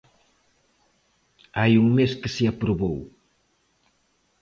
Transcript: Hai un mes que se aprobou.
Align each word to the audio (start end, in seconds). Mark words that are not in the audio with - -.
Hai 1.59 1.71
un 1.81 1.87
mes 1.97 2.11
que 2.21 2.29
se 2.35 2.43
aprobou. 2.51 2.97